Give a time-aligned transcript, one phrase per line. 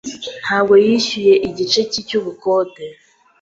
[0.43, 2.85] Ntabwo yishyuye igice cye cy'ubukode.